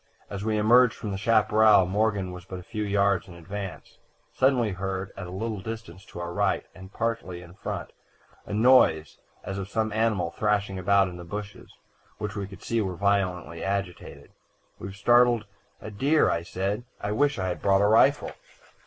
As 0.31 0.43
we 0.43 0.57
emerged 0.57 0.95
from 0.95 1.11
the 1.11 1.17
chaparral, 1.19 1.85
Morgan 1.85 2.31
was 2.31 2.43
but 2.43 2.57
a 2.57 2.63
few 2.63 2.81
yards 2.81 3.27
in 3.27 3.35
advance. 3.35 3.99
Suddenly, 4.33 4.69
we 4.69 4.73
heard, 4.73 5.11
at 5.15 5.27
a 5.27 5.31
little 5.31 5.59
distance 5.59 6.03
to 6.05 6.19
our 6.19 6.33
right, 6.33 6.65
and 6.73 6.91
partly 6.91 7.43
in 7.43 7.53
front, 7.53 7.91
a 8.47 8.51
noise 8.55 9.19
as 9.43 9.59
of 9.59 9.69
some 9.69 9.93
animal 9.93 10.31
thrashing 10.31 10.79
about 10.79 11.07
in 11.07 11.17
the 11.17 11.23
bushes, 11.23 11.71
which 12.17 12.35
we 12.35 12.47
could 12.47 12.63
see 12.63 12.81
were 12.81 12.95
violently 12.95 13.63
agitated. 13.63 14.31
"'We've 14.79 14.95
started 14.97 15.45
a 15.79 15.91
deer,' 15.91 16.43
said. 16.45 16.83
'I 17.01 17.11
wish 17.11 17.37
we 17.37 17.43
had 17.43 17.61
brought 17.61 17.81
a 17.81 17.85
rifle.' 17.87 18.31